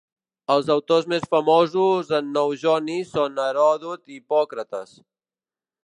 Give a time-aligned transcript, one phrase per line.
[0.53, 4.99] Els autors més famosos en nou joni són Heròdot i Hipòcrates.